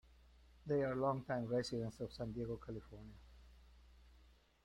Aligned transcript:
They 0.65 0.81
are 0.81 0.95
longtime 0.95 1.45
residents 1.45 1.99
of 1.99 2.11
San 2.11 2.31
Diego, 2.31 2.55
California. 2.55 3.13